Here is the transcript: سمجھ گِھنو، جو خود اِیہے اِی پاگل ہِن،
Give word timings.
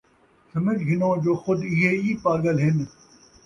سمجھ 0.53 0.81
گِھنو، 0.87 1.11
جو 1.23 1.33
خود 1.43 1.59
اِیہے 1.71 1.91
اِی 2.01 2.11
پاگل 2.23 2.57
ہِن، 2.63 2.77